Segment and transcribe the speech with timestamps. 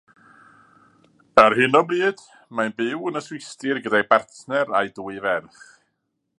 [1.41, 2.23] Ar hyn o bryd
[2.61, 5.65] mae'n byw yn y Swistir gyda'i bartner a'u dwy ferch.